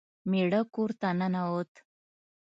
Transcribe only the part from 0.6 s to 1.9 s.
کور ته ننوت.